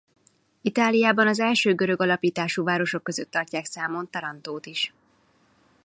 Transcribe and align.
Itáliában 0.61 1.27
az 1.27 1.39
első 1.39 1.75
görög 1.75 2.01
alapítású 2.01 2.63
városok 2.63 3.03
között 3.03 3.31
tartják 3.31 3.65
számon 3.65 4.09
Tarantót 4.11 4.65
is. 4.65 4.93